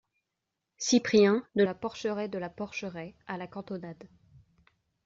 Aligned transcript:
Cyprien, 0.79 1.45
De 1.53 1.61
La 1.63 1.75
Porcheraie 1.75 2.27
De 2.27 2.39
La 2.39 2.49
Porcheraie, 2.49 3.13
à 3.27 3.37
la 3.37 3.45
cantonade. 3.45 4.07